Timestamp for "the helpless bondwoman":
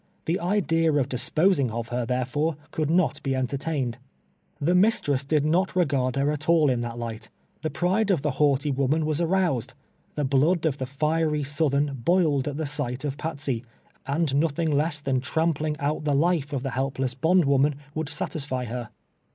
16.63-17.75